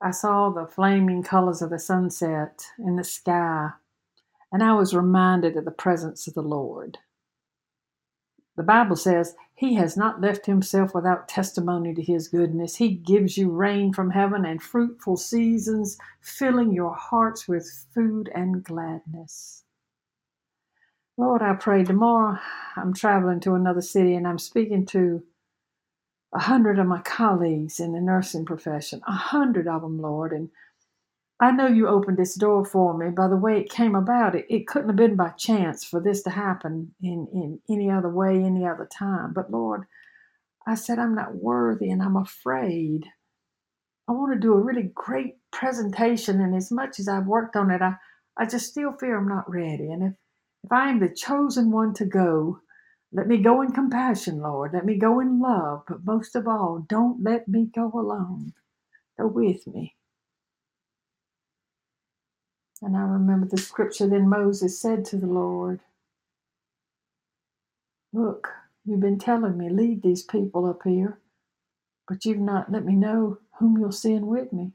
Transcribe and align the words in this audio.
I 0.00 0.12
saw 0.12 0.50
the 0.50 0.66
flaming 0.66 1.22
colors 1.22 1.60
of 1.60 1.70
the 1.70 1.78
sunset 1.78 2.64
in 2.78 2.96
the 2.96 3.04
sky, 3.04 3.70
and 4.52 4.62
I 4.62 4.74
was 4.74 4.94
reminded 4.94 5.56
of 5.56 5.64
the 5.64 5.72
presence 5.72 6.28
of 6.28 6.34
the 6.34 6.42
Lord. 6.42 6.98
The 8.56 8.62
Bible 8.62 8.96
says 8.96 9.34
he 9.54 9.74
has 9.74 9.96
not 9.96 10.20
left 10.20 10.46
himself 10.46 10.94
without 10.94 11.28
testimony 11.28 11.94
to 11.94 12.02
his 12.02 12.28
goodness. 12.28 12.76
He 12.76 12.94
gives 12.94 13.36
you 13.36 13.50
rain 13.50 13.92
from 13.92 14.10
heaven 14.10 14.44
and 14.44 14.62
fruitful 14.62 15.16
seasons, 15.16 15.98
filling 16.20 16.72
your 16.72 16.94
hearts 16.94 17.48
with 17.48 17.68
food 17.94 18.30
and 18.34 18.62
gladness. 18.64 19.64
Lord, 21.16 21.42
I 21.42 21.54
pray 21.54 21.84
tomorrow 21.84 22.38
I'm 22.76 22.94
traveling 22.94 23.40
to 23.40 23.54
another 23.54 23.80
city 23.80 24.14
and 24.14 24.26
I'm 24.26 24.38
speaking 24.38 24.86
to 24.86 25.22
a 26.34 26.40
hundred 26.40 26.78
of 26.78 26.86
my 26.86 27.00
colleagues 27.00 27.80
in 27.80 27.92
the 27.92 28.00
nursing 28.00 28.44
profession, 28.44 29.00
a 29.06 29.12
hundred 29.12 29.66
of 29.66 29.82
them, 29.82 30.00
Lord, 30.00 30.32
and 30.32 30.50
I 31.40 31.52
know 31.52 31.68
you 31.68 31.86
opened 31.86 32.18
this 32.18 32.34
door 32.34 32.64
for 32.64 32.98
me 32.98 33.10
by 33.10 33.28
the 33.28 33.36
way 33.36 33.60
it 33.60 33.70
came 33.70 33.94
about. 33.94 34.34
It, 34.34 34.46
it 34.50 34.66
couldn't 34.66 34.88
have 34.88 34.96
been 34.96 35.14
by 35.14 35.30
chance 35.30 35.84
for 35.84 36.00
this 36.00 36.22
to 36.22 36.30
happen 36.30 36.94
in, 37.00 37.28
in 37.32 37.60
any 37.70 37.90
other 37.90 38.08
way, 38.08 38.42
any 38.42 38.66
other 38.66 38.88
time. 38.92 39.32
But 39.32 39.50
Lord, 39.50 39.84
I 40.66 40.74
said, 40.74 40.98
I'm 40.98 41.14
not 41.14 41.36
worthy 41.36 41.90
and 41.90 42.02
I'm 42.02 42.16
afraid. 42.16 43.06
I 44.08 44.12
want 44.12 44.32
to 44.32 44.40
do 44.40 44.54
a 44.54 44.60
really 44.60 44.90
great 44.94 45.36
presentation, 45.52 46.40
and 46.40 46.56
as 46.56 46.72
much 46.72 46.98
as 46.98 47.08
I've 47.08 47.26
worked 47.26 47.56
on 47.56 47.70
it, 47.70 47.82
I, 47.82 47.94
I 48.38 48.46
just 48.46 48.66
still 48.66 48.92
fear 48.92 49.18
I'm 49.18 49.28
not 49.28 49.48
ready. 49.50 49.92
And 49.92 50.02
if, 50.02 50.12
if 50.64 50.72
I 50.72 50.88
am 50.88 50.98
the 50.98 51.08
chosen 51.14 51.70
one 51.70 51.92
to 51.94 52.06
go, 52.06 52.60
let 53.12 53.28
me 53.28 53.38
go 53.38 53.62
in 53.62 53.72
compassion, 53.72 54.40
Lord. 54.40 54.72
Let 54.74 54.86
me 54.86 54.98
go 54.98 55.20
in 55.20 55.40
love. 55.40 55.84
But 55.88 56.04
most 56.04 56.36
of 56.36 56.48
all, 56.48 56.84
don't 56.88 57.22
let 57.24 57.48
me 57.48 57.66
go 57.74 57.90
alone. 57.94 58.54
Go 59.18 59.28
with 59.28 59.66
me. 59.66 59.96
And 62.82 62.96
I 62.96 63.02
remember 63.02 63.46
the 63.46 63.58
scripture 63.58 64.08
then 64.08 64.28
Moses 64.28 64.80
said 64.80 65.04
to 65.06 65.16
the 65.16 65.26
Lord, 65.26 65.80
Look, 68.12 68.48
you've 68.86 69.00
been 69.00 69.18
telling 69.18 69.58
me, 69.58 69.70
lead 69.70 70.02
these 70.02 70.22
people 70.24 70.66
up 70.66 70.82
here, 70.84 71.20
but 72.08 72.24
you've 72.24 72.38
not 72.38 72.72
let 72.72 72.84
me 72.84 72.94
know 72.94 73.38
whom 73.58 73.78
you'll 73.78 73.92
send 73.92 74.26
with 74.28 74.52
me. 74.52 74.72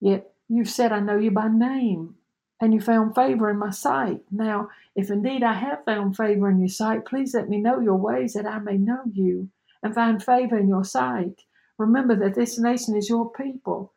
Yet 0.00 0.32
you've 0.48 0.70
said, 0.70 0.92
I 0.92 1.00
know 1.00 1.18
you 1.18 1.30
by 1.32 1.48
name, 1.48 2.16
and 2.60 2.74
you 2.74 2.80
found 2.80 3.14
favor 3.14 3.50
in 3.50 3.58
my 3.58 3.70
sight. 3.70 4.20
Now, 4.30 4.68
if 4.94 5.10
indeed 5.10 5.42
I 5.42 5.54
have 5.54 5.84
found 5.84 6.16
favor 6.16 6.50
in 6.50 6.58
your 6.58 6.68
sight, 6.68 7.06
please 7.06 7.34
let 7.34 7.48
me 7.48 7.58
know 7.58 7.80
your 7.80 7.96
ways 7.96 8.34
that 8.34 8.46
I 8.46 8.58
may 8.58 8.76
know 8.76 9.02
you 9.12 9.48
and 9.82 9.94
find 9.94 10.22
favor 10.22 10.58
in 10.58 10.68
your 10.68 10.84
sight. 10.84 11.42
Remember 11.78 12.14
that 12.16 12.34
this 12.34 12.58
nation 12.58 12.96
is 12.96 13.08
your 13.08 13.30
people. 13.32 13.92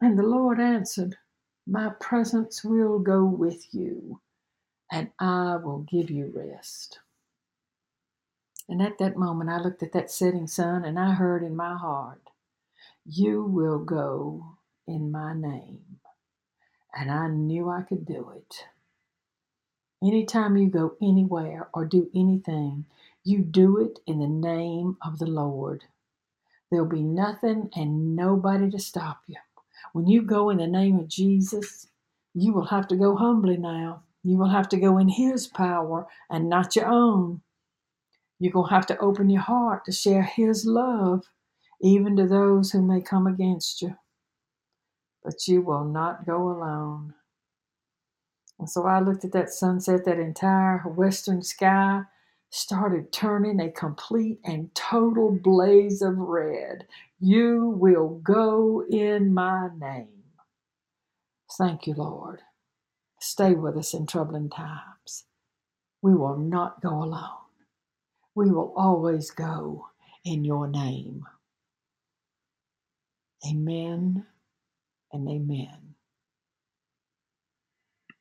And 0.00 0.18
the 0.18 0.24
Lord 0.24 0.60
answered, 0.60 1.16
my 1.66 1.90
presence 2.00 2.64
will 2.64 2.98
go 2.98 3.24
with 3.24 3.72
you, 3.72 4.20
and 4.90 5.10
I 5.20 5.56
will 5.56 5.86
give 5.88 6.10
you 6.10 6.32
rest. 6.34 6.98
And 8.68 8.82
at 8.82 8.98
that 8.98 9.16
moment, 9.16 9.50
I 9.50 9.58
looked 9.58 9.82
at 9.82 9.92
that 9.92 10.10
setting 10.10 10.46
sun 10.48 10.84
and 10.84 10.98
I 10.98 11.12
heard 11.12 11.42
in 11.42 11.56
my 11.56 11.76
heart, 11.76 12.22
You 13.04 13.44
will 13.44 13.78
go 13.78 14.56
in 14.86 15.10
my 15.10 15.34
name. 15.34 15.89
And 16.94 17.10
I 17.10 17.28
knew 17.28 17.70
I 17.70 17.82
could 17.82 18.06
do 18.06 18.32
it. 18.36 18.66
Anytime 20.02 20.56
you 20.56 20.68
go 20.70 20.94
anywhere 21.02 21.68
or 21.74 21.84
do 21.86 22.10
anything, 22.14 22.86
you 23.24 23.40
do 23.40 23.78
it 23.78 24.00
in 24.06 24.20
the 24.20 24.28
name 24.28 24.96
of 25.04 25.18
the 25.18 25.26
Lord. 25.26 25.84
There'll 26.70 26.86
be 26.86 27.02
nothing 27.02 27.70
and 27.76 28.16
nobody 28.16 28.70
to 28.70 28.78
stop 28.78 29.20
you. 29.26 29.36
When 29.92 30.06
you 30.08 30.22
go 30.22 30.50
in 30.50 30.58
the 30.58 30.68
name 30.68 30.98
of 30.98 31.08
Jesus, 31.08 31.88
you 32.34 32.52
will 32.52 32.66
have 32.66 32.88
to 32.88 32.96
go 32.96 33.16
humbly 33.16 33.56
now. 33.56 34.04
You 34.24 34.38
will 34.38 34.50
have 34.50 34.68
to 34.70 34.78
go 34.78 34.98
in 34.98 35.08
His 35.08 35.48
power 35.48 36.06
and 36.30 36.48
not 36.48 36.76
your 36.76 36.86
own. 36.86 37.42
You're 38.40 38.52
going 38.52 38.68
to 38.68 38.74
have 38.74 38.86
to 38.88 38.98
open 38.98 39.30
your 39.30 39.42
heart 39.42 39.84
to 39.86 39.92
share 39.92 40.22
His 40.22 40.66
love, 40.66 41.24
even 41.82 42.16
to 42.16 42.26
those 42.26 42.72
who 42.72 42.82
may 42.82 43.00
come 43.02 43.26
against 43.26 43.82
you. 43.82 43.96
But 45.24 45.48
you 45.48 45.62
will 45.62 45.84
not 45.84 46.26
go 46.26 46.50
alone. 46.50 47.14
And 48.58 48.70
so 48.70 48.86
I 48.86 49.00
looked 49.00 49.24
at 49.24 49.32
that 49.32 49.50
sunset, 49.50 50.04
that 50.06 50.18
entire 50.18 50.78
western 50.80 51.42
sky 51.42 52.02
started 52.50 53.12
turning 53.12 53.60
a 53.60 53.70
complete 53.70 54.40
and 54.44 54.74
total 54.74 55.32
blaze 55.32 56.02
of 56.02 56.18
red. 56.18 56.86
You 57.20 57.74
will 57.78 58.20
go 58.24 58.84
in 58.90 59.34
my 59.34 59.68
name. 59.78 60.08
Thank 61.58 61.86
you, 61.86 61.94
Lord. 61.94 62.40
Stay 63.20 63.54
with 63.54 63.76
us 63.76 63.94
in 63.94 64.06
troubling 64.06 64.50
times. 64.50 65.24
We 66.02 66.14
will 66.14 66.38
not 66.38 66.82
go 66.82 66.90
alone. 66.90 67.30
We 68.34 68.50
will 68.50 68.74
always 68.76 69.30
go 69.30 69.88
in 70.24 70.44
your 70.44 70.68
name. 70.68 71.24
Amen 73.48 74.26
and 75.12 75.28
amen. 75.28 75.89